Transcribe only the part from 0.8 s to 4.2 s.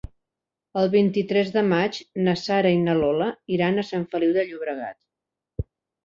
El vint-i-tres de maig na Sara i na Lola iran a Sant